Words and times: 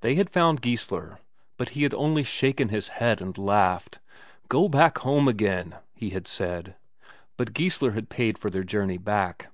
They 0.00 0.16
had 0.16 0.28
found 0.30 0.62
Geissler, 0.62 1.20
but 1.56 1.68
he 1.78 1.84
had 1.84 1.94
only 1.94 2.24
shaken 2.24 2.70
his 2.70 2.88
head 2.88 3.20
and 3.22 3.38
laughed. 3.38 4.00
"Go 4.48 4.68
back 4.68 4.98
home 4.98 5.28
again," 5.28 5.76
he 5.94 6.10
had 6.10 6.26
said. 6.26 6.74
But 7.36 7.54
Geissler 7.54 7.92
had 7.92 8.08
paid 8.08 8.36
for 8.36 8.50
their 8.50 8.64
journey 8.64 8.98
back. 8.98 9.52